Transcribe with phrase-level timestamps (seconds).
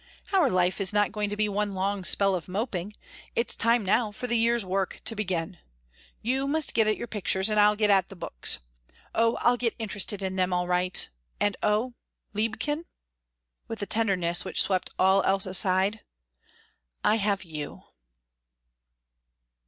[0.33, 2.93] "Our life is not going to be one long spell of moping.
[3.35, 5.59] It's time now for the year's work to begin.
[6.23, 8.57] You must get at your pictures, and I'll get at the books.
[9.13, 11.07] Oh, I'll get interested in them, all right
[11.39, 11.93] and oh,
[12.33, 12.85] liebchen"
[13.67, 15.99] with a tenderness which swept all else aside
[17.03, 17.83] "I have _you!